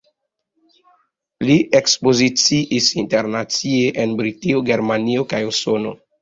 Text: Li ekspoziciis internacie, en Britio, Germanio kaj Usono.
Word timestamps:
Li 1.49 1.57
ekspoziciis 1.79 2.87
internacie, 3.03 3.93
en 4.05 4.17
Britio, 4.23 4.65
Germanio 4.71 5.29
kaj 5.37 5.45
Usono. 5.53 5.95